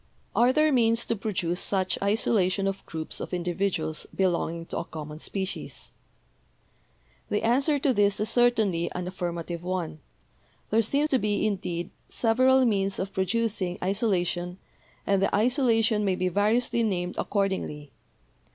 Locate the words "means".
0.71-1.05, 12.65-12.97